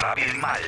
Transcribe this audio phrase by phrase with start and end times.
[0.00, 0.60] Rápido y Mal.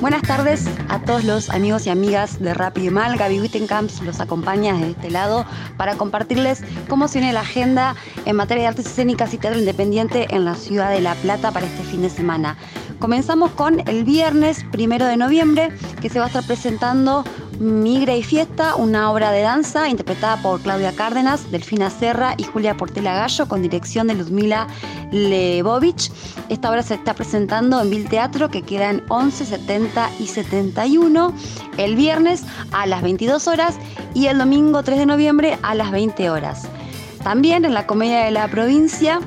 [0.00, 3.16] Buenas tardes a todos los amigos y amigas de Rápido y Mal.
[3.16, 5.44] Gaby Wittenkamps los acompaña de este lado
[5.76, 7.94] para compartirles cómo se la agenda
[8.24, 11.66] en materia de artes escénicas y teatro independiente en la ciudad de La Plata para
[11.66, 12.56] este fin de semana.
[12.98, 15.70] Comenzamos con el viernes primero de noviembre,
[16.00, 17.24] que se va a estar presentando
[17.58, 22.76] Migre y Fiesta, una obra de danza interpretada por Claudia Cárdenas, Delfina Serra y Julia
[22.76, 24.68] Portela Gallo, con dirección de Luzmila
[25.10, 26.12] Lebovich.
[26.48, 31.34] Esta obra se está presentando en Vil Teatro, que queda en 11, 70 y 71,
[31.78, 33.74] el viernes a las 22 horas
[34.14, 36.68] y el domingo 3 de noviembre a las 20 horas.
[37.24, 39.20] También en la Comedia de la Provincia,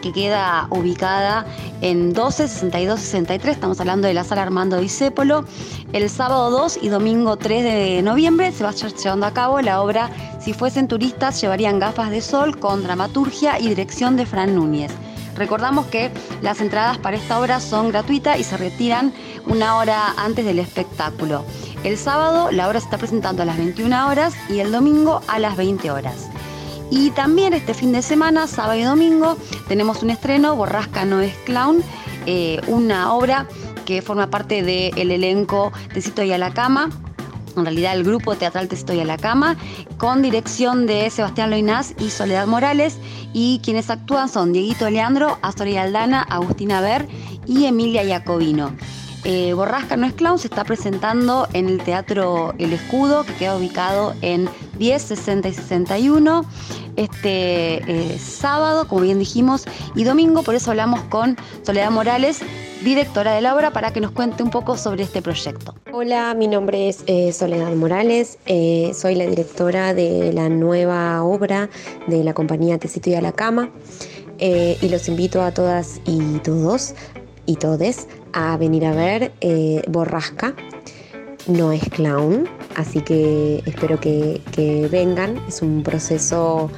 [0.00, 1.46] que queda ubicada
[1.82, 3.56] en 12, 62, 63.
[3.56, 5.44] Estamos hablando de la sala Armando Discépolo.
[5.92, 9.60] El sábado 2 y domingo 3 de noviembre se va a estar llevando a cabo
[9.60, 10.10] la obra
[10.40, 14.92] Si fuesen turistas llevarían gafas de sol con dramaturgia y dirección de Fran Núñez.
[15.36, 16.10] Recordamos que
[16.40, 19.12] las entradas para esta obra son gratuitas y se retiran
[19.46, 21.44] una hora antes del espectáculo.
[21.84, 25.38] El sábado la obra se está presentando a las 21 horas y el domingo a
[25.38, 26.31] las 20 horas.
[26.94, 31.34] Y también este fin de semana, sábado y domingo, tenemos un estreno, Borrasca no es
[31.46, 31.82] clown,
[32.26, 33.48] eh, una obra
[33.86, 36.90] que forma parte del elenco de Cito y a la cama,
[37.56, 39.56] en realidad el grupo teatral Te y a la cama,
[39.96, 42.98] con dirección de Sebastián Loinás y Soledad Morales,
[43.32, 47.08] y quienes actúan son Dieguito Leandro, Astoria Aldana, Agustina Ver
[47.46, 48.70] y Emilia Iacobino.
[49.24, 53.56] Eh, Borrasca no es clown se está presentando en el Teatro El Escudo, que queda
[53.56, 56.44] ubicado en 10, 60 y 61
[56.96, 62.40] este eh, sábado, como bien dijimos, y domingo, por eso hablamos con Soledad Morales,
[62.82, 65.74] directora de la obra, para que nos cuente un poco sobre este proyecto.
[65.92, 68.38] Hola, mi nombre es eh, Soledad Morales,
[68.94, 71.70] soy la directora de la nueva obra
[72.08, 73.70] de la compañía Tecito y a la Cama,
[74.38, 76.94] y los invito a todas y todos
[77.46, 79.32] y todes a venir a ver
[79.88, 80.54] Borrasca,
[81.46, 84.40] no es clown, así que espero que,
[84.90, 85.38] vengan.
[85.48, 86.70] Es un proceso